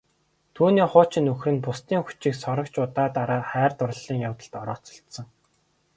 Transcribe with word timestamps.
Түүний 0.55 0.87
хуучин 0.91 1.23
нөхөр 1.27 1.49
нь 1.55 1.63
бусдын 1.65 2.01
хүчийг 2.03 2.35
сорогч 2.43 2.73
удаа 2.85 3.07
дараа 3.17 3.41
хайр 3.51 3.71
дурлалын 3.79 4.23
явдалд 4.29 4.53
орооцолдсон. 4.61 5.25